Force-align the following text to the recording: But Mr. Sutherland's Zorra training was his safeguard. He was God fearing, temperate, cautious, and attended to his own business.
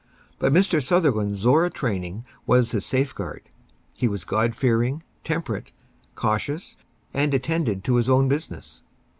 But 0.39 0.51
Mr. 0.51 0.83
Sutherland's 0.83 1.41
Zorra 1.41 1.69
training 1.69 2.25
was 2.47 2.71
his 2.71 2.83
safeguard. 2.83 3.43
He 3.93 4.07
was 4.07 4.25
God 4.25 4.55
fearing, 4.55 5.03
temperate, 5.23 5.71
cautious, 6.15 6.75
and 7.13 7.31
attended 7.35 7.83
to 7.83 7.97
his 7.97 8.09
own 8.09 8.27
business. 8.27 8.81